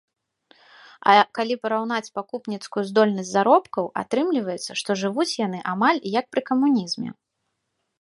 [1.11, 7.09] А калі параўнаць пакупніцкую здольнасць заробкаў, атрымліваецца, што жывуць яны амаль як пры камунізме.